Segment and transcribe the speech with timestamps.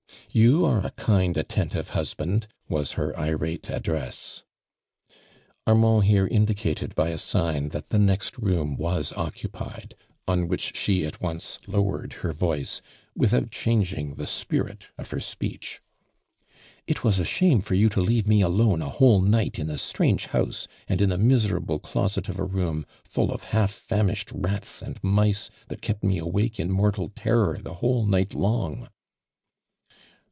[0.41, 4.43] "You area kind attentive husband I" was lier irate address.
[5.67, 9.93] Armand here indicated by a sign that the next room was occupied,
[10.29, 12.81] on which she at once lowered her voice
[13.13, 15.81] without changing the spirit of her speech."
[16.87, 19.77] It was a shame for you to leave me alone a whole night in a
[19.77, 24.81] strange house and in a miserable closet of a room, full of lialf famished rats
[24.81, 28.87] and mice that kept me awnke in mortal terror the whole night long.''